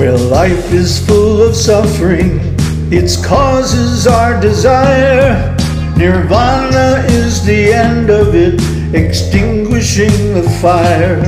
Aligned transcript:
Where 0.00 0.16
life 0.16 0.72
is 0.72 0.98
full 1.06 1.42
of 1.42 1.54
suffering, 1.54 2.40
its 2.90 3.22
causes 3.22 4.06
are 4.06 4.40
desire. 4.40 5.54
Nirvana 5.94 7.04
is 7.06 7.44
the 7.44 7.74
end 7.74 8.08
of 8.08 8.34
it, 8.34 8.54
extinguishing 8.94 10.32
the 10.32 10.48
fire. 10.62 11.20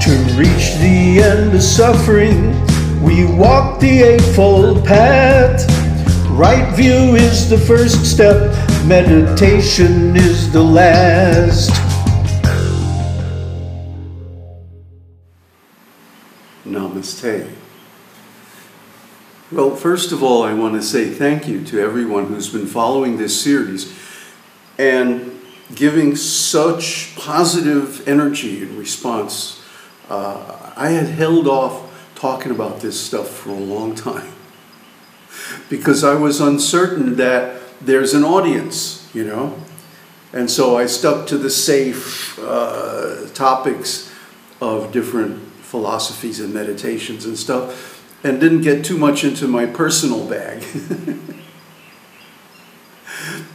To 0.00 0.10
reach 0.34 0.74
the 0.80 1.22
end 1.22 1.54
of 1.54 1.62
suffering, 1.62 2.50
we 3.00 3.26
walk 3.26 3.78
the 3.78 4.02
Eightfold 4.02 4.84
Path. 4.84 5.64
Right 6.30 6.74
view 6.74 7.14
is 7.14 7.48
the 7.48 7.58
first 7.58 8.04
step, 8.04 8.50
meditation 8.86 10.16
is 10.16 10.52
the 10.52 10.64
last. 10.64 11.70
Namaste. 16.66 17.59
Well, 19.52 19.74
first 19.74 20.12
of 20.12 20.22
all, 20.22 20.44
I 20.44 20.54
want 20.54 20.74
to 20.74 20.82
say 20.82 21.10
thank 21.10 21.48
you 21.48 21.64
to 21.64 21.80
everyone 21.80 22.26
who's 22.26 22.48
been 22.48 22.68
following 22.68 23.16
this 23.16 23.42
series 23.42 23.92
and 24.78 25.40
giving 25.74 26.14
such 26.14 27.16
positive 27.16 28.06
energy 28.06 28.62
in 28.62 28.78
response. 28.78 29.60
Uh, 30.08 30.72
I 30.76 30.90
had 30.90 31.08
held 31.08 31.48
off 31.48 32.12
talking 32.14 32.52
about 32.52 32.78
this 32.78 33.00
stuff 33.00 33.28
for 33.28 33.50
a 33.50 33.54
long 33.54 33.96
time 33.96 34.32
because 35.68 36.04
I 36.04 36.14
was 36.14 36.40
uncertain 36.40 37.16
that 37.16 37.60
there's 37.80 38.14
an 38.14 38.22
audience, 38.22 39.10
you 39.12 39.24
know. 39.24 39.58
And 40.32 40.48
so 40.48 40.76
I 40.76 40.86
stuck 40.86 41.26
to 41.26 41.36
the 41.36 41.50
safe 41.50 42.38
uh, 42.38 43.26
topics 43.34 44.14
of 44.60 44.92
different 44.92 45.42
philosophies 45.60 46.38
and 46.38 46.54
meditations 46.54 47.24
and 47.24 47.36
stuff 47.36 47.89
and 48.22 48.40
didn't 48.40 48.62
get 48.62 48.84
too 48.84 48.98
much 48.98 49.24
into 49.24 49.48
my 49.48 49.66
personal 49.66 50.28
bag. 50.28 50.62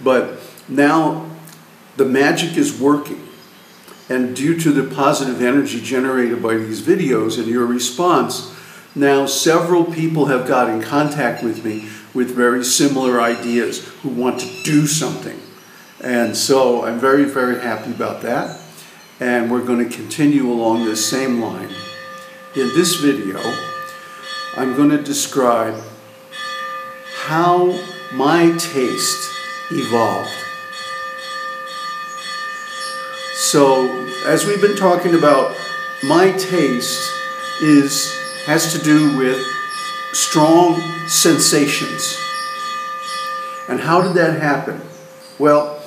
but 0.03 0.39
now 0.67 1.29
the 1.97 2.05
magic 2.05 2.57
is 2.57 2.79
working. 2.79 3.21
And 4.09 4.35
due 4.35 4.59
to 4.59 4.71
the 4.71 4.95
positive 4.95 5.41
energy 5.41 5.81
generated 5.81 6.41
by 6.41 6.57
these 6.57 6.81
videos 6.81 7.37
and 7.37 7.47
your 7.47 7.65
response, 7.65 8.55
now 8.93 9.25
several 9.25 9.85
people 9.85 10.27
have 10.27 10.47
got 10.47 10.69
in 10.69 10.81
contact 10.81 11.43
with 11.43 11.65
me 11.65 11.89
with 12.13 12.31
very 12.31 12.63
similar 12.63 13.19
ideas 13.19 13.87
who 14.01 14.09
want 14.09 14.39
to 14.39 14.63
do 14.63 14.87
something. 14.87 15.39
And 16.01 16.37
so 16.37 16.85
I'm 16.85 16.99
very, 16.99 17.25
very 17.25 17.59
happy 17.59 17.91
about 17.91 18.21
that. 18.21 18.61
And 19.19 19.49
we're 19.49 19.65
going 19.65 19.87
to 19.87 19.95
continue 19.95 20.51
along 20.51 20.85
this 20.85 21.09
same 21.09 21.41
line. 21.41 21.69
In 22.55 22.67
this 22.75 22.95
video, 22.95 23.39
I'm 24.57 24.75
going 24.75 24.89
to 24.89 25.01
describe 25.01 25.81
how 27.13 27.77
my 28.13 28.55
taste 28.57 29.29
evolved. 29.71 30.29
So, 33.35 34.07
as 34.25 34.45
we've 34.45 34.61
been 34.61 34.77
talking 34.77 35.13
about, 35.15 35.55
my 36.03 36.31
taste 36.33 37.11
is 37.61 38.13
has 38.45 38.71
to 38.73 38.83
do 38.83 39.17
with 39.17 39.43
strong 40.13 40.79
sensations. 41.07 42.17
And 43.67 43.79
how 43.79 44.01
did 44.01 44.13
that 44.13 44.39
happen? 44.39 44.81
Well, 45.39 45.81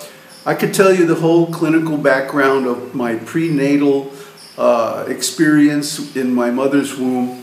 I 0.45 0.55
could 0.55 0.75
tell 0.75 0.93
you 0.93 1.07
the 1.07 1.15
whole 1.15 1.47
clinical 1.47 1.97
background 1.97 2.67
of 2.67 2.95
my 2.95 3.17
prenatal 3.17 4.13
uh, 4.57 5.05
experience 5.09 6.17
in 6.17 6.35
my 6.35 6.51
mother's 6.51 6.97
womb. 6.97 7.38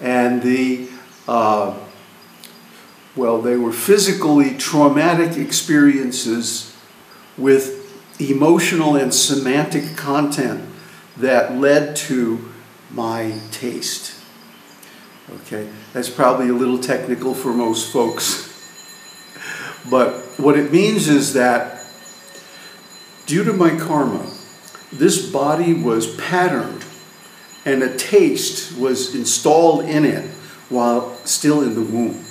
And 0.00 0.42
the, 0.42 0.88
uh, 1.26 1.78
well, 3.14 3.40
they 3.40 3.56
were 3.56 3.72
physically 3.72 4.56
traumatic 4.56 5.36
experiences 5.36 6.76
with 7.36 8.20
emotional 8.20 8.96
and 8.96 9.12
semantic 9.12 9.96
content 9.96 10.68
that 11.16 11.56
led 11.56 11.96
to 11.96 12.52
my 12.90 13.38
taste. 13.50 14.14
Okay, 15.40 15.68
that's 15.92 16.08
probably 16.08 16.48
a 16.48 16.52
little 16.52 16.78
technical 16.78 17.34
for 17.34 17.52
most 17.52 17.92
folks. 17.92 18.44
But 19.88 20.14
what 20.36 20.58
it 20.58 20.72
means 20.72 21.06
is 21.06 21.34
that 21.34 21.80
due 23.26 23.44
to 23.44 23.52
my 23.52 23.76
karma, 23.76 24.28
this 24.92 25.30
body 25.30 25.74
was 25.74 26.16
patterned 26.16 26.84
and 27.66 27.82
a 27.82 27.94
taste 27.96 28.78
was 28.78 29.14
installed 29.14 29.84
in 29.84 30.04
it 30.04 30.24
while 30.70 31.14
still 31.24 31.62
in 31.62 31.74
the 31.74 31.82
womb. 31.82 32.24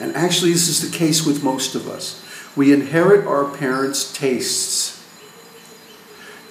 And 0.00 0.14
actually, 0.14 0.52
this 0.52 0.68
is 0.68 0.90
the 0.90 0.96
case 0.96 1.24
with 1.24 1.42
most 1.42 1.74
of 1.74 1.88
us. 1.88 2.22
We 2.56 2.72
inherit 2.72 3.26
our 3.26 3.44
parents' 3.44 4.12
tastes 4.12 4.96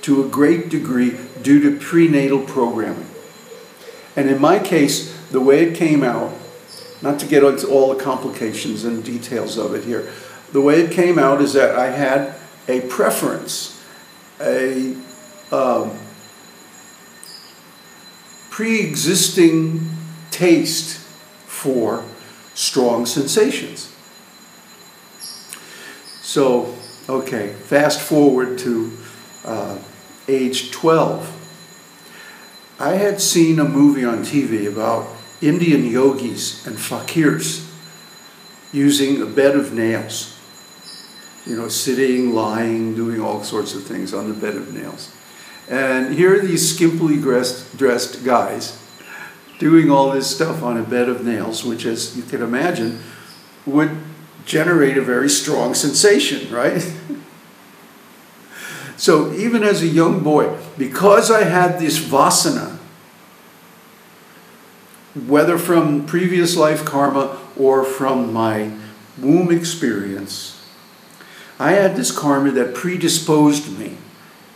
to 0.01 0.23
a 0.23 0.27
great 0.27 0.69
degree 0.69 1.17
due 1.41 1.61
to 1.61 1.77
prenatal 1.77 2.39
programming. 2.39 3.09
And 4.15 4.29
in 4.29 4.39
my 4.39 4.59
case, 4.59 5.13
the 5.29 5.41
way 5.41 5.65
it 5.65 5.75
came 5.75 6.03
out, 6.03 6.33
not 7.01 7.19
to 7.19 7.25
get 7.25 7.43
into 7.43 7.67
all 7.67 7.93
the 7.93 8.01
complications 8.01 8.85
and 8.85 9.03
details 9.03 9.57
of 9.57 9.75
it 9.75 9.83
here, 9.83 10.09
the 10.53 10.61
way 10.61 10.81
it 10.81 10.91
came 10.91 11.19
out 11.19 11.41
is 11.41 11.53
that 11.53 11.75
I 11.75 11.91
had 11.91 12.35
a 12.69 12.81
preference, 12.81 13.81
a 14.39 14.95
um, 15.51 15.97
pre 18.57 18.81
existing 18.81 19.87
taste 20.31 20.97
for 21.45 22.03
strong 22.55 23.05
sensations. 23.05 23.93
So, 26.23 26.73
okay, 27.07 27.53
fast 27.53 28.01
forward 28.01 28.57
to 28.57 28.97
uh, 29.45 29.77
age 30.27 30.71
12. 30.71 32.75
I 32.79 32.93
had 32.93 33.21
seen 33.21 33.59
a 33.59 33.63
movie 33.63 34.03
on 34.03 34.23
TV 34.23 34.67
about 34.67 35.07
Indian 35.39 35.85
yogis 35.85 36.65
and 36.65 36.77
fakirs 36.77 37.71
using 38.73 39.21
a 39.21 39.27
bed 39.27 39.55
of 39.55 39.71
nails. 39.71 40.35
You 41.45 41.57
know, 41.57 41.67
sitting, 41.67 42.33
lying, 42.33 42.95
doing 42.95 43.21
all 43.21 43.43
sorts 43.43 43.75
of 43.75 43.83
things 43.83 44.15
on 44.15 44.27
the 44.27 44.33
bed 44.33 44.55
of 44.55 44.73
nails. 44.73 45.11
And 45.69 46.13
here 46.13 46.35
are 46.35 46.39
these 46.39 46.77
skimpily 46.77 47.21
dressed, 47.21 47.77
dressed 47.77 48.23
guys 48.23 48.81
doing 49.59 49.89
all 49.89 50.11
this 50.11 50.33
stuff 50.33 50.63
on 50.63 50.77
a 50.77 50.83
bed 50.83 51.09
of 51.09 51.25
nails, 51.25 51.65
which, 51.65 51.85
as 51.85 52.15
you 52.15 52.23
can 52.23 52.41
imagine, 52.41 52.99
would 53.65 53.91
generate 54.45 54.97
a 54.97 55.01
very 55.01 55.29
strong 55.29 55.73
sensation, 55.73 56.53
right? 56.53 56.93
So 58.97 59.31
even 59.33 59.61
as 59.61 59.83
a 59.83 59.87
young 59.87 60.23
boy, 60.23 60.57
because 60.75 61.29
I 61.29 61.43
had 61.43 61.77
this 61.77 61.99
vasana, 61.99 62.79
whether 65.13 65.59
from 65.59 66.07
previous 66.07 66.57
life 66.57 66.83
karma 66.83 67.39
or 67.55 67.83
from 67.83 68.33
my 68.33 68.71
womb 69.19 69.51
experience, 69.51 70.67
I 71.59 71.73
had 71.73 71.95
this 71.95 72.11
karma 72.11 72.49
that 72.51 72.73
predisposed 72.73 73.77
me 73.77 73.97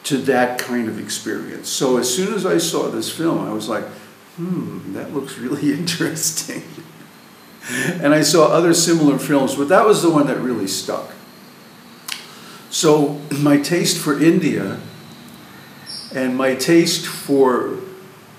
to 0.03 0.17
that 0.17 0.59
kind 0.59 0.87
of 0.87 0.99
experience. 0.99 1.69
So 1.69 1.97
as 1.97 2.13
soon 2.13 2.33
as 2.33 2.45
I 2.45 2.57
saw 2.57 2.89
this 2.89 3.11
film, 3.11 3.39
I 3.39 3.51
was 3.51 3.69
like, 3.69 3.85
hmm, 4.35 4.93
that 4.93 5.13
looks 5.13 5.37
really 5.37 5.71
interesting. 5.77 6.63
and 7.69 8.13
I 8.13 8.21
saw 8.21 8.47
other 8.47 8.73
similar 8.73 9.19
films, 9.19 9.55
but 9.55 9.69
that 9.69 9.85
was 9.85 10.01
the 10.01 10.09
one 10.09 10.27
that 10.27 10.37
really 10.39 10.67
stuck. 10.67 11.11
So 12.69 13.19
my 13.37 13.57
taste 13.57 13.97
for 13.97 14.19
India 14.21 14.79
and 16.15 16.35
my 16.35 16.55
taste 16.55 17.05
for 17.05 17.77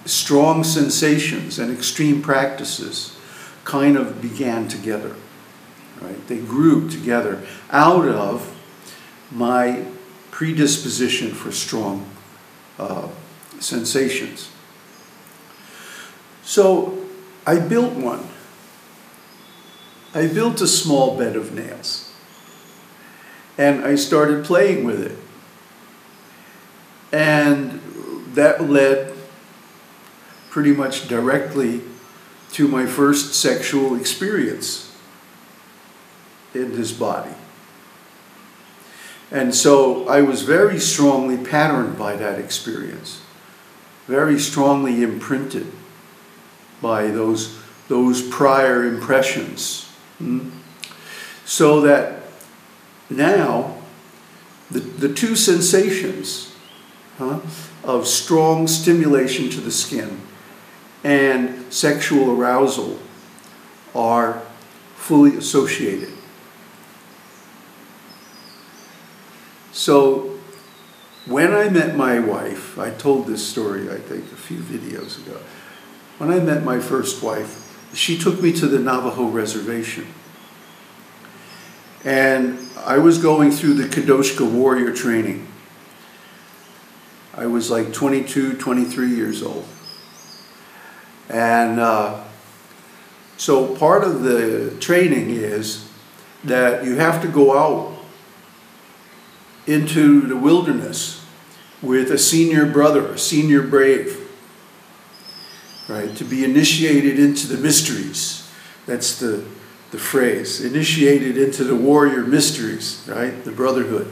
strong 0.04 0.64
sensations 0.64 1.58
and 1.58 1.72
extreme 1.72 2.22
practices 2.22 3.16
kind 3.64 3.96
of 3.96 4.20
began 4.20 4.68
together. 4.68 5.14
Right? 6.00 6.26
They 6.26 6.38
grew 6.38 6.88
together 6.88 7.46
out 7.70 8.08
of 8.08 8.58
my 9.30 9.84
predisposition 10.32 11.30
for 11.30 11.52
strong 11.52 12.10
uh, 12.78 13.08
sensations. 13.60 14.50
So 16.42 16.98
I 17.46 17.60
built 17.60 17.92
one. 17.92 18.26
I 20.14 20.26
built 20.26 20.60
a 20.60 20.66
small 20.66 21.16
bed 21.16 21.36
of 21.36 21.54
nails 21.54 22.12
and 23.56 23.84
I 23.84 23.94
started 23.94 24.44
playing 24.44 24.84
with 24.84 25.00
it. 25.00 25.18
And 27.12 27.80
that 28.34 28.68
led 28.68 29.14
pretty 30.50 30.72
much 30.72 31.08
directly 31.08 31.82
to 32.52 32.66
my 32.66 32.86
first 32.86 33.34
sexual 33.34 33.94
experience 33.94 34.94
in 36.54 36.72
his 36.72 36.92
body. 36.92 37.34
And 39.32 39.54
so 39.54 40.06
I 40.08 40.20
was 40.20 40.42
very 40.42 40.78
strongly 40.78 41.38
patterned 41.38 41.98
by 41.98 42.16
that 42.16 42.38
experience. 42.38 43.22
very 44.06 44.38
strongly 44.38 45.02
imprinted 45.02 45.66
by 46.82 47.06
those, 47.06 47.56
those 47.88 48.20
prior 48.20 48.84
impressions. 48.84 49.88
Hmm? 50.18 50.50
So 51.44 51.80
that 51.82 52.24
now 53.08 53.78
the, 54.70 54.80
the 54.80 55.12
two 55.12 55.36
sensations 55.36 56.52
huh, 57.18 57.40
of 57.84 58.06
strong 58.06 58.66
stimulation 58.66 59.48
to 59.50 59.60
the 59.60 59.70
skin 59.70 60.20
and 61.04 61.72
sexual 61.72 62.30
arousal 62.30 62.98
are 63.94 64.42
fully 64.96 65.36
associated. 65.36 66.12
So 69.72 70.38
when 71.26 71.54
I 71.54 71.68
met 71.70 71.96
my 71.96 72.18
wife, 72.18 72.78
I 72.78 72.90
told 72.90 73.26
this 73.26 73.46
story, 73.46 73.90
I 73.90 73.96
think, 73.96 74.24
a 74.32 74.36
few 74.36 74.58
videos 74.58 75.24
ago. 75.26 75.38
When 76.18 76.30
I 76.30 76.40
met 76.40 76.62
my 76.62 76.78
first 76.78 77.22
wife, 77.22 77.58
she 77.94 78.18
took 78.18 78.40
me 78.40 78.52
to 78.52 78.66
the 78.66 78.78
Navajo 78.78 79.24
reservation. 79.24 80.06
And 82.04 82.58
I 82.84 82.98
was 82.98 83.18
going 83.18 83.50
through 83.50 83.74
the 83.74 83.84
Quidoshka 83.84 84.50
warrior 84.50 84.92
training. 84.92 85.46
I 87.34 87.46
was 87.46 87.70
like 87.70 87.92
22, 87.92 88.58
23 88.58 89.14
years 89.14 89.42
old. 89.42 89.66
And 91.28 91.80
uh, 91.80 92.24
so 93.36 93.74
part 93.76 94.04
of 94.04 94.22
the 94.22 94.76
training 94.80 95.30
is 95.30 95.88
that 96.44 96.84
you 96.84 96.96
have 96.96 97.22
to 97.22 97.28
go 97.28 97.56
out 97.56 97.91
into 99.66 100.22
the 100.22 100.36
wilderness 100.36 101.24
with 101.80 102.10
a 102.10 102.18
senior 102.18 102.66
brother, 102.66 103.06
a 103.08 103.18
senior 103.18 103.62
brave, 103.62 104.30
right? 105.88 106.14
To 106.16 106.24
be 106.24 106.44
initiated 106.44 107.18
into 107.18 107.46
the 107.46 107.58
mysteries. 107.58 108.50
That's 108.86 109.18
the, 109.18 109.44
the 109.90 109.98
phrase. 109.98 110.64
Initiated 110.64 111.36
into 111.36 111.64
the 111.64 111.74
warrior 111.74 112.22
mysteries, 112.22 113.04
right? 113.08 113.44
The 113.44 113.52
brotherhood. 113.52 114.08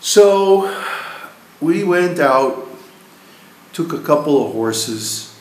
So 0.00 0.84
we 1.60 1.84
went 1.84 2.18
out, 2.18 2.68
took 3.72 3.92
a 3.92 4.00
couple 4.00 4.44
of 4.44 4.52
horses, 4.52 5.38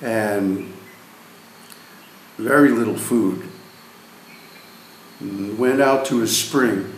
and 0.00 0.72
very 2.38 2.70
little 2.70 2.96
food. 2.96 3.48
And 5.20 5.58
went 5.58 5.80
out 5.80 6.04
to 6.06 6.22
a 6.22 6.26
spring 6.26 6.92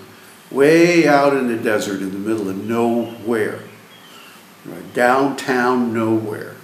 way 0.51 1.07
out 1.07 1.37
in 1.37 1.49
the 1.49 1.57
desert 1.57 2.01
in 2.01 2.11
the 2.11 2.19
middle 2.19 2.49
of 2.49 2.57
nowhere. 2.57 3.61
Right, 4.65 4.95
downtown 4.95 5.95
nowhere. 5.95 6.57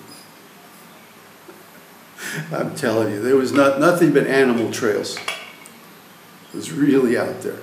I'm 2.52 2.74
telling 2.74 3.12
you, 3.12 3.22
there 3.22 3.36
was 3.36 3.52
not, 3.52 3.78
nothing 3.80 4.12
but 4.12 4.26
animal 4.26 4.70
trails. 4.70 5.16
It 5.16 6.56
was 6.56 6.72
really 6.72 7.16
out 7.16 7.40
there. 7.42 7.60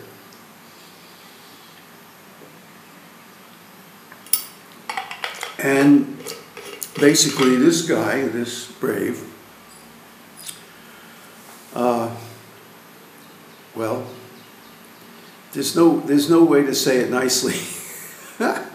And 5.59 6.17
basically, 6.99 7.55
this 7.57 7.87
guy, 7.87 8.27
this 8.27 8.71
brave, 8.71 9.23
uh, 11.75 12.15
well, 13.75 14.07
there's 15.53 15.75
no, 15.75 15.99
there's 15.99 16.29
no 16.29 16.43
way 16.43 16.63
to 16.63 16.73
say 16.73 16.99
it 16.99 17.09
nicely. 17.09 17.59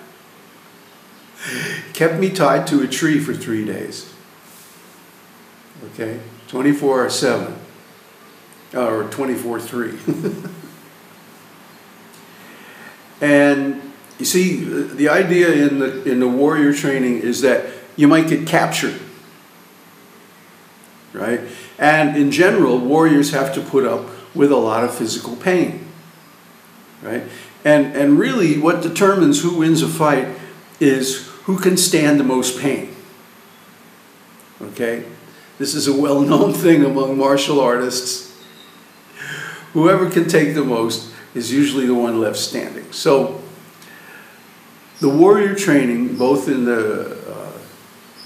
Kept 1.95 2.21
me 2.21 2.31
tied 2.31 2.67
to 2.69 2.83
a 2.83 2.89
tree 2.89 3.19
for 3.19 3.33
three 3.33 3.65
days. 3.65 4.13
Okay? 5.93 6.21
24 6.49 7.09
7. 7.09 7.57
Uh, 8.75 8.87
or 8.87 9.05
24 9.05 9.61
3. 9.61 9.99
and 13.27 13.93
you 14.19 14.25
see, 14.25 14.57
the 14.65 15.09
idea 15.09 15.53
in 15.53 15.79
the, 15.79 16.03
in 16.05 16.21
the 16.21 16.29
warrior 16.29 16.75
training 16.75 17.21
is 17.21 17.41
that 17.41 17.67
you 17.97 18.07
might 18.09 18.29
get 18.29 18.47
captured. 18.47 19.01
Right? 21.15 21.41
And 21.79 22.17
in 22.19 22.31
general, 22.31 22.79
warriors 22.79 23.31
have 23.31 23.55
to 23.55 23.63
put 23.63 23.87
up 23.87 24.07
with 24.35 24.53
a 24.53 24.57
lot 24.57 24.85
of 24.85 24.95
physical 24.95 25.37
pain 25.37 25.86
right? 27.07 27.23
And, 27.65 27.97
and 27.97 28.19
really, 28.19 28.59
what 28.59 28.83
determines 28.83 29.43
who 29.43 29.59
wins 29.59 29.83
a 29.83 29.89
fight 29.89 30.29
is 30.81 31.27
who 31.45 31.59
can 31.59 31.77
stand 31.77 32.19
the 32.21 32.25
most 32.25 32.61
pain. 32.61 32.95
Okay? 34.61 35.05
This 35.59 35.75
is 35.75 35.87
a 35.87 35.93
well 35.93 36.21
known 36.21 36.53
thing 36.65 36.85
among 36.85 37.17
martial 37.17 37.61
artists. 37.61 38.37
Whoever 39.73 40.11
can 40.11 40.29
take 40.29 40.55
the 40.55 40.65
most 40.65 41.13
is 41.35 41.53
usually 41.53 41.87
the 41.87 41.95
one 41.95 42.21
left 42.21 42.39
standing. 42.39 42.91
So, 42.93 43.43
the 45.01 45.11
warrior 45.11 45.55
training, 45.55 46.17
both 46.17 46.49
in 46.49 46.65
the 46.65 47.19
uh, 47.31 47.53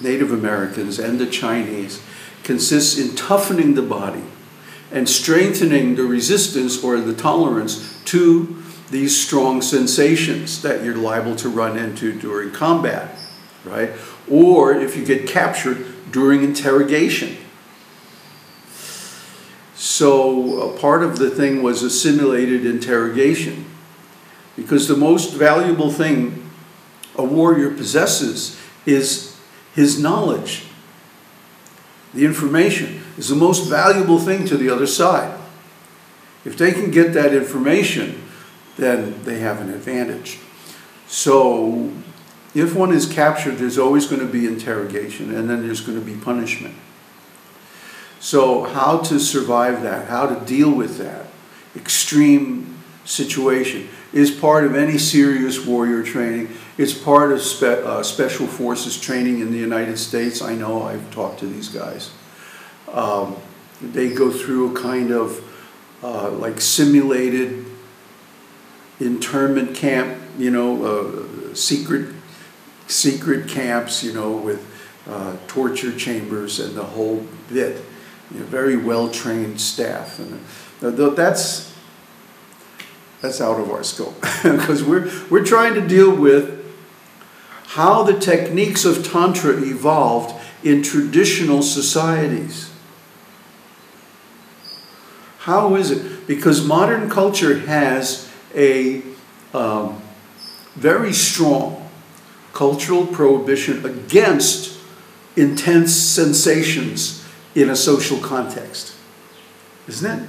Native 0.01 0.33
Americans 0.33 1.01
and 1.01 1.19
the 1.19 1.27
Chinese, 1.27 2.01
consists 2.45 2.97
in 2.97 3.17
toughening 3.17 3.75
the 3.75 3.83
body 3.83 4.23
and 4.93 5.09
strengthening 5.09 5.97
the 5.97 6.05
resistance 6.05 6.83
or 6.83 7.01
the 7.01 7.15
tolerance 7.15 8.01
to 8.05 8.60
these 8.91 9.19
strong 9.19 9.63
sensations 9.63 10.63
that 10.63 10.83
you're 10.85 10.97
liable 10.97 11.37
to 11.37 11.49
run 11.49 11.79
into 11.79 12.13
during 12.19 12.51
combat, 12.51 13.17
right? 13.65 13.93
Or 14.29 14.75
if 14.75 14.97
you 14.97 15.05
get 15.05 15.29
captured 15.29 15.87
during 16.11 16.43
interrogation. 16.43 17.37
So 19.75 20.71
a 20.71 20.79
part 20.79 21.03
of 21.03 21.19
the 21.19 21.31
thing 21.31 21.63
was 21.63 21.83
a 21.83 21.91
simulated 21.91 22.67
interrogation. 22.67 23.67
Because 24.57 24.89
the 24.89 24.97
most 24.97 25.35
valuable 25.35 25.91
thing 25.91 26.51
a 27.17 27.25
warrior 27.25 27.71
possesses 27.71 28.61
is 28.87 29.39
his 29.75 30.01
knowledge. 30.01 30.65
The 32.13 32.25
information 32.25 33.03
is 33.17 33.29
the 33.29 33.37
most 33.37 33.69
valuable 33.69 34.19
thing 34.19 34.47
to 34.47 34.57
the 34.57 34.69
other 34.69 34.87
side. 34.87 35.39
If 36.45 36.57
they 36.57 36.73
can 36.73 36.91
get 36.91 37.13
that 37.15 37.33
information, 37.33 38.23
then 38.81 39.23
they 39.25 39.39
have 39.39 39.61
an 39.61 39.71
advantage. 39.71 40.39
So 41.07 41.93
if 42.55 42.75
one 42.75 42.93
is 42.93 43.07
captured, 43.07 43.59
there's 43.59 43.79
always 43.79 44.07
going 44.07 44.21
to 44.21 44.33
be 44.33 44.47
interrogation 44.47 45.35
and 45.35 45.49
then 45.49 45.67
there's 45.67 45.81
going 45.81 45.99
to 45.99 46.05
be 46.05 46.17
punishment. 46.17 46.75
So, 48.19 48.65
how 48.65 48.99
to 48.99 49.19
survive 49.19 49.83
that, 49.83 50.09
how 50.09 50.27
to 50.27 50.45
deal 50.45 50.71
with 50.71 50.99
that 50.99 51.27
extreme 51.75 52.79
situation 53.07 53.89
is 54.13 54.31
part 54.31 54.65
of 54.65 54.75
any 54.75 54.99
serious 54.99 55.65
warrior 55.65 56.03
training. 56.03 56.51
It's 56.77 56.93
part 56.93 57.33
of 57.33 57.41
spe 57.41 57.63
uh, 57.63 58.03
special 58.03 58.47
forces 58.47 59.01
training 59.01 59.41
in 59.41 59.53
the 59.53 59.59
United 59.59 59.97
States. 59.97 60.43
I 60.43 60.55
know 60.55 60.83
I've 60.83 61.11
talked 61.11 61.41
to 61.41 61.47
these 61.47 61.69
guys. 61.69 62.11
Um, 62.93 63.37
they 63.81 64.13
go 64.13 64.31
through 64.31 64.77
a 64.77 64.81
kind 64.81 65.13
of 65.13 65.43
uh, 66.03 66.31
like 66.31 66.61
simulated 66.61 67.70
internment 69.01 69.75
camp, 69.75 70.21
you 70.39 70.51
know, 70.51 70.85
uh, 70.85 71.55
secret 71.55 72.15
secret 72.87 73.49
camps, 73.49 74.03
you 74.03 74.13
know, 74.13 74.33
with 74.33 74.67
uh, 75.09 75.37
torture 75.47 75.97
chambers 75.97 76.61
and 76.61 76.77
the 76.77 76.85
whole 76.85 77.27
bit. 77.49 77.85
You 78.33 78.41
know, 78.41 78.47
very 78.47 78.77
well 78.77 79.11
trained 79.11 79.61
staff, 79.61 80.21
and 80.21 80.45
uh, 80.83 81.11
that's 81.11 81.73
that's 83.21 83.41
out 83.41 83.61
of 83.61 83.71
our 83.71 83.83
scope 83.83 84.21
because 84.43 84.85
we're 84.85 85.11
we're 85.29 85.45
trying 85.45 85.75
to 85.75 85.87
deal 85.87 86.15
with 86.15 86.59
how 87.69 88.03
the 88.03 88.19
techniques 88.19 88.85
of 88.85 89.09
tantra 89.09 89.61
evolved 89.63 90.35
in 90.63 90.83
traditional 90.83 91.63
societies. 91.63 92.71
How 95.41 95.75
is 95.75 95.91
it? 95.91 96.27
Because 96.27 96.65
modern 96.65 97.09
culture 97.09 97.61
has 97.61 98.30
a 98.55 99.03
um, 99.55 100.01
very 100.75 101.13
strong 101.13 101.89
cultural 102.53 103.07
prohibition 103.07 103.85
against 103.85 104.79
intense 105.37 105.95
sensations 105.95 107.25
in 107.55 107.71
a 107.71 107.77
social 107.77 108.19
context. 108.19 108.97
Isn't 109.89 110.21
it? 110.21 110.29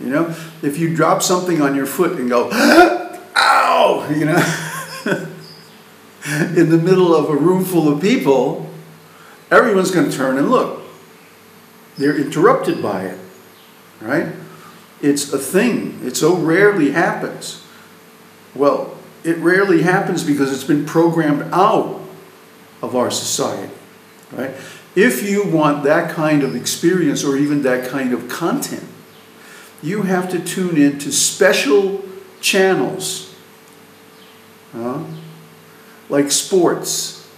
You 0.00 0.10
know, 0.10 0.34
if 0.62 0.78
you 0.78 0.94
drop 0.94 1.22
something 1.22 1.62
on 1.62 1.74
your 1.74 1.86
foot 1.86 2.18
and 2.18 2.28
go, 2.28 2.50
ow, 3.36 4.08
you 4.14 4.26
know, 4.26 4.36
in 6.56 6.70
the 6.70 6.78
middle 6.78 7.14
of 7.14 7.30
a 7.30 7.36
room 7.36 7.64
full 7.64 7.88
of 7.92 8.00
people, 8.00 8.70
everyone's 9.50 9.90
going 9.90 10.10
to 10.10 10.16
turn 10.16 10.36
and 10.36 10.50
look. 10.50 10.82
They're 11.96 12.16
interrupted 12.16 12.82
by 12.82 13.06
it, 13.06 13.18
right? 14.00 14.28
It's 15.02 15.32
a 15.32 15.38
thing. 15.38 16.00
It 16.04 16.16
so 16.16 16.36
rarely 16.36 16.92
happens. 16.92 17.62
Well, 18.54 18.96
it 19.24 19.36
rarely 19.38 19.82
happens 19.82 20.24
because 20.24 20.52
it's 20.52 20.64
been 20.64 20.86
programmed 20.86 21.52
out 21.52 22.00
of 22.82 22.94
our 22.94 23.10
society, 23.10 23.72
right? 24.32 24.52
If 24.94 25.28
you 25.28 25.44
want 25.44 25.84
that 25.84 26.10
kind 26.10 26.42
of 26.42 26.56
experience 26.56 27.24
or 27.24 27.36
even 27.36 27.62
that 27.62 27.88
kind 27.90 28.14
of 28.14 28.28
content, 28.28 28.84
you 29.82 30.02
have 30.02 30.30
to 30.30 30.38
tune 30.42 30.76
in 30.76 30.98
to 31.00 31.12
special 31.12 32.02
channels, 32.40 33.34
like 36.08 36.30
sports. 36.30 37.28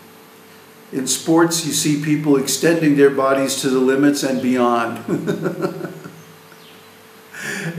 In 0.92 1.06
sports, 1.06 1.66
you 1.66 1.72
see 1.72 2.02
people 2.02 2.36
extending 2.36 2.96
their 2.96 3.10
bodies 3.10 3.60
to 3.62 3.70
the 3.70 3.78
limits 3.78 4.22
and 4.22 4.40
beyond. 4.40 5.04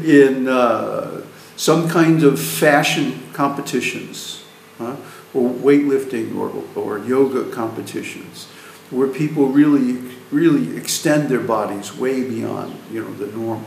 in 0.04 0.48
uh, 0.48 1.24
some 1.56 1.90
kinds 1.90 2.24
of 2.24 2.40
fashion 2.40 3.22
competitions, 3.34 4.44
uh, 4.80 4.96
or 5.34 5.50
weightlifting 5.50 6.36
or, 6.36 6.64
or 6.76 7.00
yoga 7.00 7.52
competitions, 7.52 8.46
where 8.90 9.08
people 9.08 9.48
really, 9.48 10.02
really 10.32 10.78
extend 10.78 11.30
their 11.30 11.42
bodies 11.42 11.96
way 11.96 12.28
beyond 12.28 12.76
you 12.92 13.04
know, 13.04 13.14
the 13.14 13.28
norm. 13.28 13.66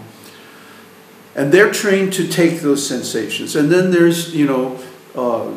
And 1.35 1.53
they're 1.53 1.73
trained 1.73 2.13
to 2.15 2.27
take 2.27 2.61
those 2.61 2.87
sensations. 2.87 3.57
And 3.57 3.71
then 3.71 3.91
there's, 3.91 4.35
you 4.35 4.47
know, 4.47 4.79
uh, 5.15 5.53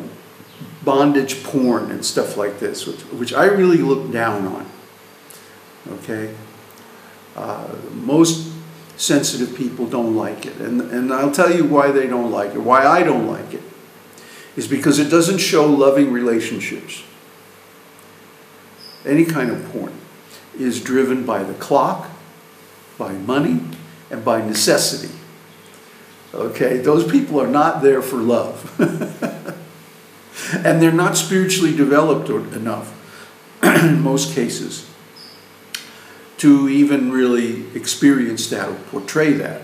bondage 0.84 1.42
porn 1.42 1.90
and 1.90 2.04
stuff 2.04 2.36
like 2.36 2.60
this, 2.60 2.86
which, 2.86 3.00
which 3.12 3.34
I 3.34 3.46
really 3.46 3.78
look 3.78 4.12
down 4.12 4.46
on. 4.46 4.66
Okay? 5.88 6.34
Uh, 7.34 7.74
most 7.92 8.45
sensitive 8.96 9.54
people 9.56 9.86
don't 9.86 10.16
like 10.16 10.46
it. 10.46 10.56
And, 10.56 10.80
and 10.80 11.12
I'll 11.12 11.32
tell 11.32 11.54
you 11.54 11.64
why 11.64 11.90
they 11.90 12.06
don't 12.06 12.30
like 12.30 12.54
it, 12.54 12.60
why 12.60 12.86
I 12.86 13.02
don't 13.02 13.26
like 13.26 13.54
it, 13.54 13.62
is 14.56 14.66
because 14.66 14.98
it 14.98 15.10
doesn't 15.10 15.38
show 15.38 15.66
loving 15.66 16.12
relationships. 16.12 17.02
Any 19.04 19.24
kind 19.24 19.50
of 19.50 19.64
porn 19.70 19.92
is 20.58 20.82
driven 20.82 21.24
by 21.24 21.42
the 21.42 21.54
clock, 21.54 22.10
by 22.98 23.12
money, 23.12 23.60
and 24.10 24.24
by 24.24 24.44
necessity. 24.44 25.14
Okay, 26.34 26.78
those 26.78 27.10
people 27.10 27.40
are 27.40 27.46
not 27.46 27.82
there 27.82 28.02
for 28.02 28.16
love. 28.16 28.74
and 30.54 30.82
they're 30.82 30.92
not 30.92 31.16
spiritually 31.16 31.74
developed 31.74 32.28
enough 32.28 32.92
in 33.62 34.00
most 34.00 34.34
cases 34.34 34.90
to 36.38 36.68
even 36.68 37.10
really 37.10 37.66
experience 37.74 38.48
that 38.50 38.68
or 38.68 38.74
portray 38.90 39.32
that. 39.32 39.62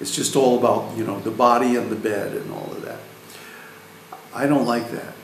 It's 0.00 0.14
just 0.14 0.36
all 0.36 0.58
about, 0.58 0.96
you 0.96 1.04
know, 1.04 1.20
the 1.20 1.30
body 1.30 1.76
and 1.76 1.90
the 1.90 1.96
bed 1.96 2.32
and 2.32 2.50
all 2.52 2.70
of 2.72 2.82
that. 2.82 2.98
I 4.34 4.46
don't 4.46 4.66
like 4.66 4.90
that. 4.90 5.14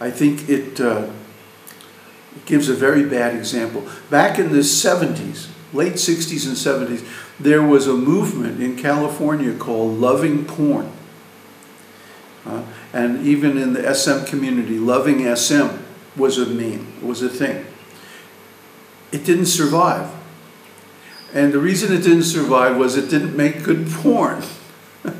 I 0.00 0.10
think 0.10 0.48
it, 0.48 0.80
uh, 0.80 1.10
gives 2.46 2.68
a 2.68 2.74
very 2.74 3.04
bad 3.04 3.34
example. 3.34 3.86
Back 4.10 4.38
in 4.38 4.52
the 4.52 4.60
70s, 4.60 5.48
late 5.72 5.94
60s 5.94 6.46
and 6.46 6.56
70s, 6.56 7.06
there 7.38 7.62
was 7.62 7.86
a 7.86 7.94
movement 7.94 8.62
in 8.62 8.76
California 8.76 9.54
called 9.56 9.98
Loving 9.98 10.44
Porn. 10.44 10.90
Uh, 12.44 12.64
and 12.92 13.24
even 13.26 13.56
in 13.56 13.72
the 13.72 13.94
SM 13.94 14.24
community, 14.26 14.78
Loving 14.78 15.34
SM 15.34 15.68
was 16.16 16.38
a 16.38 16.46
meme, 16.46 17.06
was 17.06 17.22
a 17.22 17.28
thing. 17.28 17.64
It 19.12 19.24
didn't 19.24 19.46
survive. 19.46 20.10
And 21.34 21.52
the 21.52 21.58
reason 21.58 21.92
it 21.92 22.02
didn't 22.02 22.24
survive 22.24 22.76
was 22.76 22.96
it 22.96 23.08
didn't 23.08 23.36
make 23.36 23.62
good 23.62 23.88
porn. 23.88 24.42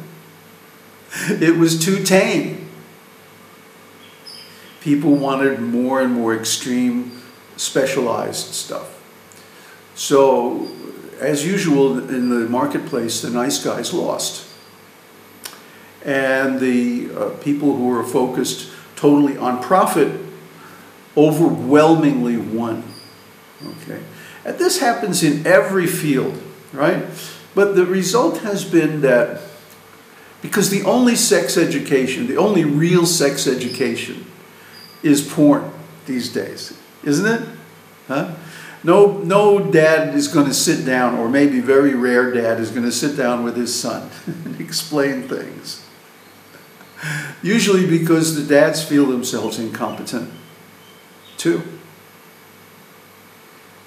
it 1.29 1.57
was 1.57 1.79
too 1.79 2.03
tame. 2.03 2.69
People 4.81 5.15
wanted 5.15 5.61
more 5.61 6.01
and 6.01 6.13
more 6.13 6.35
extreme, 6.35 7.23
specialized 7.57 8.55
stuff. 8.55 8.99
So, 9.95 10.69
as 11.21 11.47
usual 11.47 11.99
in 12.09 12.31
the 12.31 12.49
marketplace, 12.49 13.21
the 13.21 13.31
nice 13.31 13.63
guys 13.63 13.95
lost. 13.95 14.49
And 16.05 16.59
the 16.59 17.11
uh, 17.15 17.31
people 17.43 17.77
who 17.77 17.89
were 17.89 18.03
focused 18.03 18.71
totally 18.97 19.37
on 19.37 19.63
profit 19.63 20.21
overwhelmingly 21.17 22.37
won. 22.37 22.92
Okay? 23.65 24.03
And 24.45 24.59
this 24.59 24.81
happens 24.81 25.23
in 25.23 25.47
every 25.47 25.87
field, 25.87 26.41
right? 26.73 27.05
But 27.55 27.77
the 27.77 27.87
result 27.87 28.39
has 28.39 28.65
been 28.65 29.03
that 29.03 29.41
because 30.41 30.71
the 30.71 30.83
only 30.83 31.15
sex 31.15 31.57
education, 31.57 32.27
the 32.27 32.37
only 32.37 32.65
real 32.65 33.07
sex 33.07 33.47
education 33.47 34.27
is 35.03 35.27
porn 35.27 35.71
these 36.07 36.33
days, 36.33 36.77
isn't 37.05 37.27
it? 37.27 37.49
Huh? 38.09 38.35
No, 38.85 39.19
no 39.19 39.71
dad 39.71 40.15
is 40.15 40.27
going 40.27 40.47
to 40.47 40.55
sit 40.55 40.85
down, 40.85 41.15
or 41.15 41.29
maybe 41.29 41.61
very 41.61 41.95
rare 41.95 42.33
dad 42.33 42.59
is 42.59 42.71
going 42.71 42.83
to 42.83 42.93
sit 42.93 43.17
down 43.17 43.45
with 43.45 43.57
his 43.57 43.73
son 43.73 44.11
and 44.27 44.61
explain 44.61 45.23
things. 45.23 45.87
Usually 47.43 47.87
because 47.87 48.37
the 48.37 48.43
dads 48.43 48.85
feel 48.85 49.07
themselves 49.07 49.59
incompetent 49.59 50.31
too. 51.37 51.63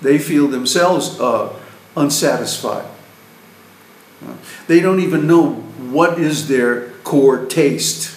They 0.05 0.19
feel 0.19 0.47
themselves 0.47 1.19
uh, 1.19 1.51
unsatisfied. 1.97 2.85
They 4.67 4.79
don't 4.79 5.00
even 5.00 5.25
know 5.25 5.53
what 5.53 6.19
is 6.19 6.47
their 6.47 6.91
core 7.03 7.45
taste, 7.47 8.15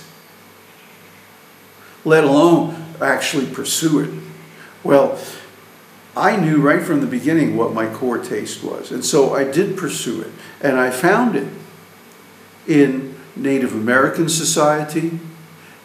let 2.05 2.25
alone 2.25 2.95
actually 3.01 3.47
pursue 3.47 4.01
it. 4.01 4.11
Well, 4.85 5.19
I 6.15 6.37
knew 6.37 6.61
right 6.61 6.83
from 6.83 7.01
the 7.01 7.07
beginning 7.07 7.57
what 7.57 7.73
my 7.73 7.89
core 7.93 8.19
taste 8.19 8.63
was. 8.63 8.93
And 8.93 9.03
so 9.03 9.35
I 9.35 9.45
did 9.45 9.75
pursue 9.75 10.21
it. 10.21 10.33
And 10.61 10.79
I 10.79 10.91
found 10.91 11.37
it 11.37 11.49
in 12.67 13.17
Native 13.35 13.73
American 13.73 14.29
society, 14.29 15.21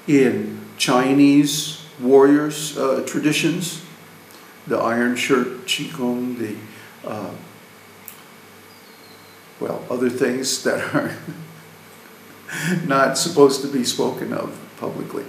in 0.06 0.60
Chinese 0.78 1.86
warriors' 2.02 2.78
uh, 2.78 3.06
traditions, 3.08 3.84
the 4.68 4.78
iron 4.78 5.16
shirt, 5.16 5.66
qigong, 5.66 6.38
the, 6.38 6.56
uh, 7.08 7.32
well, 9.60 9.84
other 9.90 10.10
things 10.10 10.64
that 10.64 10.94
are 10.94 11.16
not 12.86 13.18
supposed 13.18 13.62
to 13.62 13.68
be 13.68 13.84
spoken 13.84 14.34
of 14.34 14.60
publicly. 14.78 15.26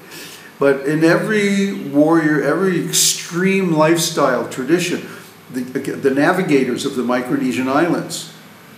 But 0.58 0.86
in 0.86 1.02
every 1.04 1.72
warrior, 1.72 2.42
every 2.42 2.86
extreme 2.86 3.72
lifestyle 3.72 4.48
tradition, 4.48 5.08
the, 5.50 5.62
the 5.62 6.10
navigators 6.10 6.86
of 6.86 6.94
the 6.94 7.02
Micronesian 7.02 7.66
islands, 7.66 8.32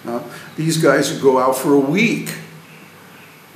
uh, 0.06 0.22
these 0.56 0.78
guys 0.78 1.12
would 1.12 1.20
go 1.20 1.38
out 1.38 1.56
for 1.56 1.74
a 1.74 1.80
week 1.80 2.34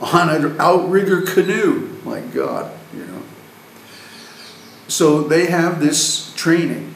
on 0.00 0.28
an 0.28 0.60
outrigger 0.60 1.22
canoe. 1.22 1.88
My 2.04 2.20
God, 2.20 2.72
you 2.94 3.06
know. 3.06 3.22
So 4.88 5.22
they 5.22 5.46
have 5.46 5.80
this 5.80 6.34
training 6.34 6.89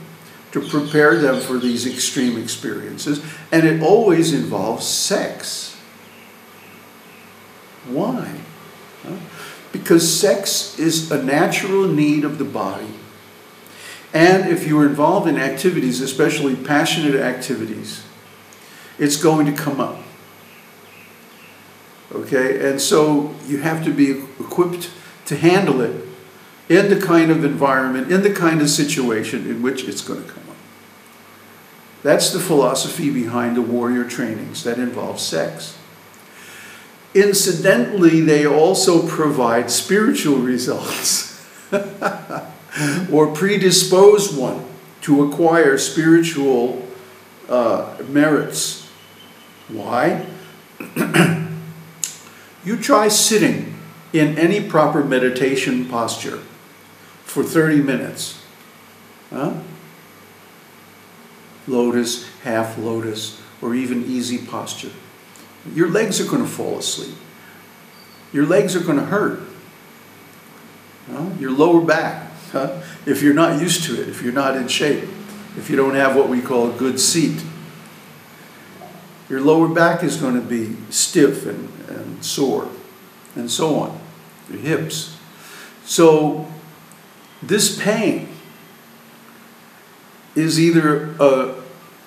to 0.55 0.61
prepare 0.61 1.17
them 1.17 1.41
for 1.41 1.59
these 1.59 1.85
extreme 1.85 2.41
experiences, 2.41 3.21
and 3.51 3.67
it 3.67 3.83
always 3.83 4.33
involves 4.33 4.87
sex. 4.87 5.77
Why? 7.89 8.39
Because 9.73 10.09
sex 10.09 10.79
is 10.79 11.11
a 11.11 11.21
natural 11.21 11.89
need 11.89 12.23
of 12.23 12.39
the 12.39 12.45
body. 12.45 12.87
And 14.13 14.49
if 14.49 14.65
you're 14.65 14.87
involved 14.87 15.27
in 15.27 15.39
activities, 15.39 16.01
especially 16.01 16.55
passionate 16.55 17.17
activities, 17.17 18.05
it's 18.97 19.17
going 19.17 19.47
to 19.47 19.53
come 19.61 19.81
up. 19.81 19.99
Okay? 22.13 22.71
And 22.71 22.81
so 22.81 23.35
you 23.45 23.59
have 23.59 23.85
to 23.87 23.93
be 23.93 24.13
equipped 24.39 24.89
to 25.27 25.35
handle 25.35 25.81
it 25.81 26.01
in 26.69 26.91
the 26.91 27.05
kind 27.05 27.33
of 27.33 27.45
environment, 27.45 28.13
in 28.13 28.23
the 28.23 28.33
kind 28.33 28.63
of 28.63 28.71
situation 28.71 29.51
in 29.51 29.61
which 29.61 29.89
it's 29.89 30.01
going 30.01 30.23
to 30.23 30.31
come. 30.31 30.44
That's 32.05 32.31
the 32.31 32.39
philosophy 32.39 33.11
behind 33.11 33.57
the 33.57 33.63
warrior 33.63 34.05
trainings 34.05 34.63
that 34.65 34.79
involve 34.79 35.19
sex. 35.19 35.79
Incidentally, 37.15 38.21
they 38.21 38.47
also 38.47 39.09
provide 39.09 39.71
spiritual 39.71 40.37
results 40.37 41.43
or 43.11 43.29
predispose 43.33 44.35
one 44.35 44.67
to 45.01 45.25
acquire 45.25 45.79
spiritual 45.79 46.87
uh, 47.49 47.97
merits. 48.07 48.87
Why? 49.69 50.27
you 52.67 52.77
try 52.77 53.09
sitting 53.09 53.77
in 54.13 54.37
any 54.37 54.69
proper 54.69 55.03
meditation 55.03 55.87
posture 55.87 56.41
for 57.25 57.43
30 57.43 57.81
minutes. 57.81 58.43
Huh? 59.31 59.55
Lotus, 61.67 62.29
half 62.41 62.79
lotus, 62.79 63.41
or 63.63 63.75
even 63.75 64.05
easy 64.05 64.39
posture 64.39 64.91
your 65.73 65.89
legs 65.89 66.21
are 66.21 66.29
going 66.29 66.43
to 66.43 66.49
fall 66.49 66.79
asleep. 66.79 67.15
Your 68.33 68.45
legs 68.45 68.77
are 68.77 68.81
going 68.81 68.99
to 68.99 69.05
hurt. 69.07 69.41
Your 71.39 71.51
lower 71.51 71.81
back, 71.81 72.31
huh? 72.53 72.83
if 73.07 73.23
you're 73.23 73.35
not 73.35 73.61
used 73.61 73.85
to 73.85 74.01
it, 74.01 74.09
if 74.09 74.23
you're 74.23 74.33
not 74.33 74.57
in 74.57 74.69
shape, 74.69 75.05
if 75.57 75.69
you 75.69 75.77
don't 75.77 75.95
have 75.95 76.17
what 76.17 76.29
we 76.29 76.41
call 76.41 76.71
a 76.71 76.73
good 76.73 76.99
seat. 76.99 77.45
Your 79.29 79.41
lower 79.41 79.69
back 79.69 80.03
is 80.03 80.17
going 80.17 80.35
to 80.35 80.41
be 80.41 80.77
stiff 80.91 81.47
and, 81.47 81.69
and 81.89 82.25
sore, 82.25 82.71
and 83.35 83.51
so 83.51 83.77
on. 83.77 84.01
Your 84.51 84.61
hips. 84.61 85.19
So, 85.85 86.49
this 87.43 87.81
pain 87.81 88.29
is 90.35 90.61
either 90.61 91.15
an 91.21 91.55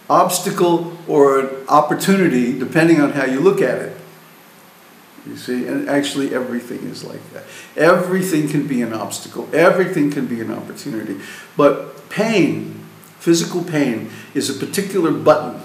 obstacle 0.09 0.97
or 1.07 1.39
an 1.39 1.67
opportunity, 1.67 2.57
depending 2.57 3.01
on 3.01 3.11
how 3.11 3.25
you 3.25 3.39
look 3.39 3.61
at 3.61 3.81
it. 3.81 3.97
You 5.25 5.35
see, 5.35 5.67
and 5.67 5.89
actually 5.89 6.33
everything 6.33 6.89
is 6.89 7.03
like 7.03 7.21
that. 7.33 7.43
Everything 7.75 8.47
can 8.47 8.65
be 8.65 8.81
an 8.81 8.93
obstacle, 8.93 9.49
everything 9.53 10.09
can 10.09 10.25
be 10.25 10.39
an 10.39 10.51
opportunity. 10.51 11.19
But 11.57 12.09
pain, 12.09 12.85
physical 13.19 13.63
pain, 13.63 14.09
is 14.33 14.49
a 14.49 14.65
particular 14.65 15.11
button 15.11 15.61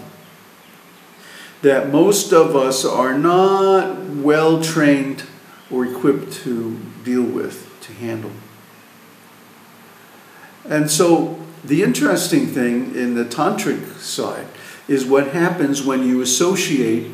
that 1.63 1.91
most 1.91 2.33
of 2.33 2.57
us 2.57 2.85
are 2.85 3.17
not 3.17 4.01
well 4.09 4.61
trained 4.61 5.25
or 5.71 5.87
equipped 5.87 6.33
to 6.33 6.77
deal 7.05 7.23
with, 7.23 7.73
to 7.83 7.93
handle. 7.93 8.33
And 10.69 10.91
so 10.91 11.42
the 11.65 11.83
interesting 11.83 12.47
thing 12.47 12.95
in 12.97 13.15
the 13.15 13.25
tantric 13.25 13.99
side 13.99 14.47
is 14.89 15.05
what 15.05 15.29
happens 15.29 15.83
when 15.83 16.07
you 16.07 16.21
associate 16.21 17.11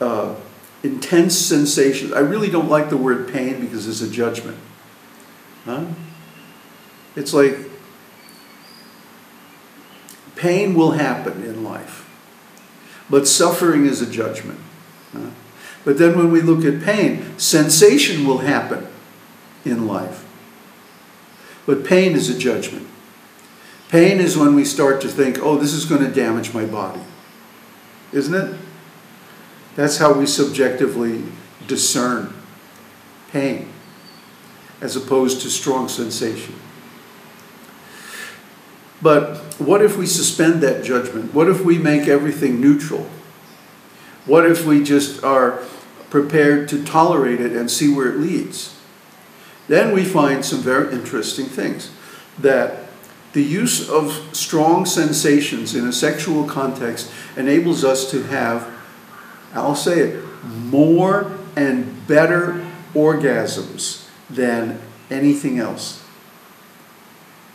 uh, 0.00 0.34
intense 0.82 1.36
sensations. 1.36 2.12
I 2.12 2.20
really 2.20 2.50
don't 2.50 2.68
like 2.68 2.90
the 2.90 2.96
word 2.96 3.32
pain 3.32 3.60
because 3.60 3.88
it's 3.88 4.02
a 4.02 4.10
judgment. 4.10 4.58
Huh? 5.64 5.86
It's 7.16 7.32
like 7.32 7.56
pain 10.36 10.74
will 10.74 10.92
happen 10.92 11.42
in 11.44 11.64
life, 11.64 12.08
but 13.08 13.26
suffering 13.26 13.86
is 13.86 14.02
a 14.02 14.10
judgment. 14.10 14.60
Huh? 15.12 15.30
But 15.84 15.96
then 15.96 16.16
when 16.18 16.30
we 16.30 16.42
look 16.42 16.64
at 16.64 16.82
pain, 16.82 17.38
sensation 17.38 18.26
will 18.26 18.38
happen 18.38 18.86
in 19.64 19.86
life, 19.86 20.26
but 21.64 21.84
pain 21.84 22.12
is 22.12 22.28
a 22.28 22.38
judgment. 22.38 22.86
Pain 23.94 24.18
is 24.18 24.36
when 24.36 24.56
we 24.56 24.64
start 24.64 25.00
to 25.02 25.08
think, 25.08 25.38
oh, 25.38 25.56
this 25.56 25.72
is 25.72 25.84
going 25.84 26.02
to 26.02 26.10
damage 26.10 26.52
my 26.52 26.64
body. 26.64 27.00
Isn't 28.10 28.34
it? 28.34 28.58
That's 29.76 29.98
how 29.98 30.12
we 30.12 30.26
subjectively 30.26 31.22
discern 31.68 32.34
pain 33.30 33.72
as 34.80 34.96
opposed 34.96 35.42
to 35.42 35.48
strong 35.48 35.88
sensation. 35.88 36.56
But 39.00 39.36
what 39.60 39.80
if 39.80 39.96
we 39.96 40.06
suspend 40.06 40.60
that 40.64 40.82
judgment? 40.82 41.32
What 41.32 41.48
if 41.48 41.64
we 41.64 41.78
make 41.78 42.08
everything 42.08 42.60
neutral? 42.60 43.08
What 44.26 44.44
if 44.44 44.66
we 44.66 44.82
just 44.82 45.22
are 45.22 45.62
prepared 46.10 46.68
to 46.70 46.84
tolerate 46.84 47.40
it 47.40 47.52
and 47.52 47.70
see 47.70 47.94
where 47.94 48.08
it 48.08 48.18
leads? 48.18 48.76
Then 49.68 49.94
we 49.94 50.04
find 50.04 50.44
some 50.44 50.62
very 50.62 50.92
interesting 50.92 51.46
things. 51.46 51.92
That 52.36 52.83
the 53.34 53.42
use 53.42 53.88
of 53.90 54.12
strong 54.32 54.86
sensations 54.86 55.74
in 55.74 55.86
a 55.86 55.92
sexual 55.92 56.44
context 56.44 57.10
enables 57.36 57.84
us 57.84 58.10
to 58.10 58.22
have 58.24 58.74
I'll 59.54 59.76
say 59.76 60.00
it, 60.00 60.24
more 60.44 61.32
and 61.56 62.06
better 62.06 62.66
orgasms 62.92 64.06
than 64.28 64.80
anything 65.10 65.58
else. 65.58 66.02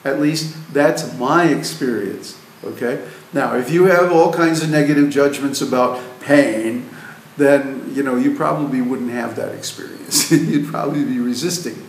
At 0.05 0.19
least 0.21 0.73
that's 0.73 1.17
my 1.17 1.45
experience. 1.45 2.39
Okay? 2.63 3.05
Now, 3.33 3.55
if 3.55 3.69
you 3.69 3.85
have 3.85 4.11
all 4.11 4.33
kinds 4.33 4.63
of 4.63 4.69
negative 4.69 5.09
judgments 5.09 5.61
about 5.61 6.01
pain, 6.21 6.89
then 7.37 7.91
you 7.93 8.03
know 8.03 8.15
you 8.15 8.35
probably 8.35 8.81
wouldn't 8.81 9.11
have 9.11 9.35
that 9.35 9.53
experience. 9.53 10.31
You'd 10.31 10.67
probably 10.67 11.03
be 11.03 11.19
resisting. 11.19 11.85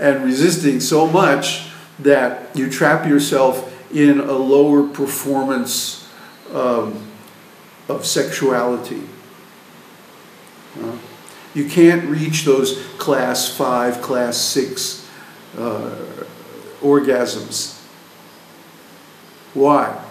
And 0.00 0.24
resisting 0.24 0.80
so 0.80 1.06
much 1.06 1.68
that 1.98 2.56
you 2.56 2.70
trap 2.70 3.06
yourself 3.08 3.70
in 3.92 4.20
a 4.20 4.32
lower 4.32 4.86
performance 4.86 6.10
um, 6.52 7.06
of 7.88 8.04
sexuality. 8.04 9.02
Uh, 10.80 10.96
you 11.54 11.68
can't 11.68 12.04
reach 12.08 12.44
those 12.44 12.84
class 12.98 13.56
five, 13.56 14.02
class 14.02 14.36
six 14.36 15.08
uh, 15.56 15.94
orgasms. 16.80 17.80
Why? 19.54 20.02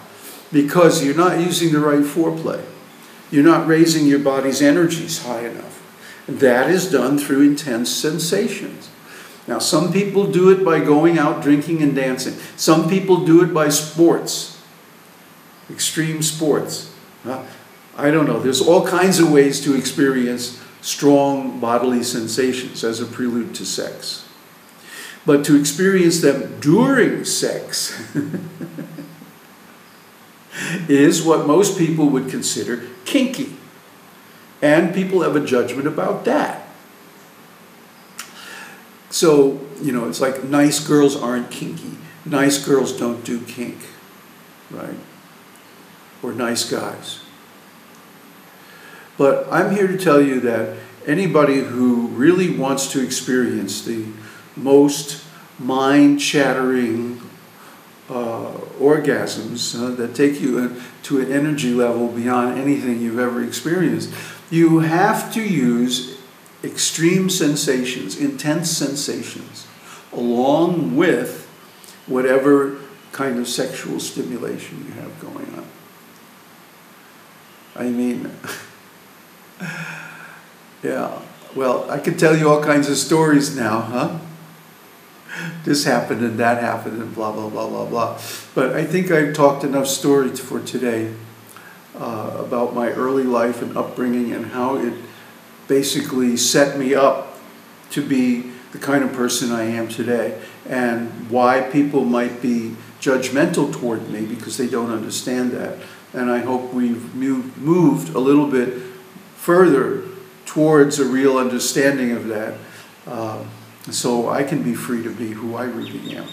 Because 0.54 1.04
you're 1.04 1.16
not 1.16 1.40
using 1.40 1.74
the 1.74 1.80
right 1.80 2.04
foreplay. 2.04 2.64
You're 3.30 3.44
not 3.44 3.68
raising 3.68 4.06
your 4.08 4.20
body's 4.20 4.62
energies 4.62 5.24
high 5.26 5.48
enough. 5.48 5.82
That 6.28 6.70
is 6.70 6.90
done 6.90 7.18
through 7.18 7.42
intense 7.42 7.92
sensations. 7.92 8.90
Now, 9.48 9.60
some 9.60 9.92
people 9.92 10.32
do 10.32 10.50
it 10.52 10.64
by 10.64 10.80
going 10.80 11.18
out 11.18 11.42
drinking 11.42 11.82
and 11.82 11.94
dancing. 11.94 12.36
Some 12.56 12.90
people 12.90 13.26
do 13.26 13.44
it 13.44 13.54
by 13.54 13.70
sports, 13.70 14.62
extreme 15.70 16.22
sports. 16.22 16.94
Uh, 17.26 17.46
I 17.98 18.10
don't 18.10 18.26
know. 18.26 18.40
There's 18.40 18.62
all 18.62 18.88
kinds 18.88 19.20
of 19.20 19.32
ways 19.32 19.62
to 19.66 19.76
experience 19.76 20.62
strong 20.82 21.60
bodily 21.60 22.04
sensations 22.04 22.84
as 22.84 23.02
a 23.02 23.06
prelude 23.06 23.54
to 23.56 23.66
sex. 23.66 24.28
But 25.26 25.46
to 25.46 25.58
experience 25.58 26.22
them 26.22 26.60
during 26.60 27.24
sex 27.24 27.98
is 30.90 31.24
what 31.24 31.48
most 31.48 31.78
people 31.78 32.10
would 32.10 32.30
consider 32.30 32.88
kinky. 33.06 33.56
And 34.62 34.94
people 34.94 35.22
have 35.22 35.36
a 35.36 35.46
judgment 35.46 35.88
about 35.88 36.26
that. 36.26 36.63
So, 39.14 39.62
you 39.80 39.92
know, 39.92 40.10
it's 40.10 40.20
like 40.20 40.44
nice 40.44 40.80
girls 40.80 41.16
aren't 41.16 41.52
kinky. 41.52 42.00
Nice 42.26 42.66
girls 42.66 42.98
don't 42.98 43.24
do 43.24 43.42
kink, 43.42 43.78
right? 44.72 44.98
Or 46.24 46.34
nice 46.34 46.68
guys. 46.68 47.22
But 49.16 49.48
I'm 49.52 49.76
here 49.76 49.86
to 49.86 50.00
tell 50.00 50.20
you 50.20 50.40
that 50.40 50.78
anybody 51.06 51.60
who 51.60 52.08
really 52.08 52.58
wants 52.58 52.92
to 52.94 53.04
experience 53.04 53.86
the 53.86 54.08
most 54.56 55.24
mind 55.60 56.20
chattering 56.20 57.22
uh, 58.10 58.54
orgasms 58.80 59.80
uh, 59.80 59.94
that 59.94 60.16
take 60.16 60.42
you 60.42 60.82
to 61.04 61.22
an 61.22 61.32
energy 61.32 61.72
level 61.72 62.08
beyond 62.08 62.58
anything 62.58 63.00
you've 63.00 63.20
ever 63.20 63.44
experienced, 63.44 64.12
you 64.50 64.80
have 64.80 65.32
to 65.36 65.44
use 65.44 66.18
extreme 66.64 67.30
sensations, 67.30 68.18
intense 68.18 68.72
sensations, 68.72 69.68
along 70.14 70.96
with 70.96 71.48
whatever 72.08 72.80
kind 73.12 73.38
of 73.38 73.48
sexual 73.48 74.00
stimulation 74.00 74.86
you 74.88 74.94
have 74.94 75.20
going 75.20 75.54
on. 75.56 75.66
I 77.76 77.90
mean, 77.90 78.32
yeah. 80.84 81.20
Well, 81.56 81.90
I 81.90 82.00
could 82.00 82.18
tell 82.18 82.36
you 82.36 82.50
all 82.50 82.64
kinds 82.64 82.90
of 82.90 82.98
stories 82.98 83.56
now, 83.56 83.82
huh? 83.82 84.20
This 85.64 85.84
happened 85.86 86.22
and 86.22 86.40
that 86.40 86.62
happened 86.62 87.02
and 87.02 87.14
blah, 87.14 87.32
blah, 87.32 87.50
blah, 87.50 87.68
blah, 87.68 87.86
blah. 87.86 88.20
But 88.54 88.76
I 88.76 88.84
think 88.86 89.12
I've 89.12 89.34
talked 89.34 89.64
enough 89.64 89.88
stories 89.88 90.40
for 90.40 90.60
today 90.60 91.14
uh, 91.96 92.38
about 92.40 92.74
my 92.74 92.90
early 92.92 93.24
life 93.24 93.62
and 93.62 93.76
upbringing 93.76 94.32
and 94.32 94.48
how 94.48 94.78
it 94.78 94.94
basically 95.74 96.38
set 96.38 96.78
me 96.78 96.94
up 96.94 97.36
to 97.90 98.08
be 98.08 98.52
the 98.74 98.78
kind 98.78 99.04
of 99.04 99.12
person 99.12 99.52
I 99.52 99.64
am 99.64 99.88
today 99.88 100.40
and 100.70 101.32
why 101.32 101.62
people 101.62 102.06
might 102.06 102.44
be 102.44 102.76
judgmental 103.02 103.74
toward 103.74 104.08
me 104.08 104.24
because 104.24 104.56
they 104.56 104.68
don't 104.68 104.92
understand 104.92 105.50
that. 105.54 105.80
And 106.14 106.30
I 106.30 106.40
hope 106.50 106.74
we've 106.76 107.16
moved 107.16 108.14
a 108.14 108.20
little 108.20 108.46
bit 108.46 108.84
further 109.36 110.04
towards 110.46 111.00
a 111.00 111.06
real 111.06 111.40
understanding 111.40 112.12
of 112.12 112.28
that. 112.28 112.54
Uh, 113.08 113.44
so 113.90 114.30
I 114.30 114.44
can 114.44 114.62
be 114.62 114.76
free 114.76 115.02
to 115.02 115.10
be 115.10 115.32
who 115.32 115.56
I 115.56 115.64
really 115.64 116.16
am. 116.16 116.28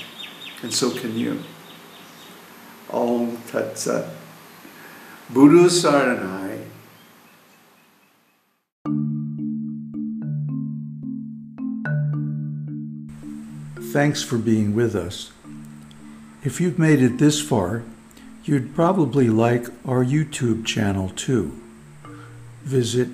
And 0.62 0.72
so 0.72 0.90
can 0.90 1.16
you. 1.16 1.42
Om 2.90 3.38
Tat 3.50 3.78
Sat. 3.78 4.04
Buddha 5.30 5.70
Saranai. 5.70 6.39
Thanks 13.92 14.22
for 14.22 14.38
being 14.38 14.74
with 14.74 14.94
us. 14.94 15.32
If 16.44 16.60
you've 16.60 16.78
made 16.78 17.02
it 17.02 17.18
this 17.18 17.40
far, 17.40 17.82
you'd 18.44 18.74
probably 18.74 19.28
like 19.28 19.66
our 19.84 20.04
YouTube 20.04 20.64
channel 20.64 21.10
too 21.10 21.60
visit 22.62 23.08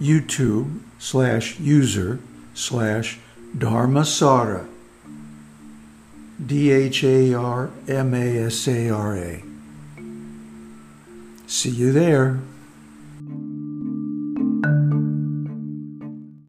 YouTube 0.00 0.80
slash 0.98 1.60
user 1.60 2.18
slash 2.54 3.18
Dharmasara. 3.56 4.68
D 6.44 6.70
H 6.70 7.04
A 7.04 7.34
R 7.34 7.70
M 7.88 8.14
A 8.14 8.38
S 8.38 8.68
A 8.68 8.90
R 8.90 9.16
A. 9.16 9.42
See 11.46 11.70
you 11.70 11.92
there. 11.92 12.40